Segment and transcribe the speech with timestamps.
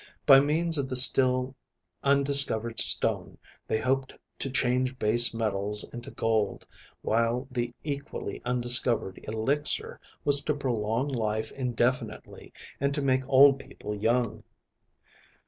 [0.25, 1.53] By means of the still
[2.03, 6.65] undiscovered Stone they hoped to change base metals into gold,
[7.03, 13.93] while the equally undiscovered Elixir was to prolong life indefinitely, and to make old people
[13.93, 14.43] young.